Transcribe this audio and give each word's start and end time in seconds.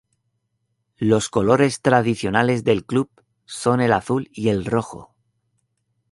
Los 0.97 1.29
colores 1.29 1.79
tradicionales 1.83 2.63
del 2.63 2.87
club 2.87 3.11
son 3.45 3.81
el 3.81 3.93
azul 3.93 4.31
y 4.33 4.49
el 4.49 4.65
rojo. 4.65 5.13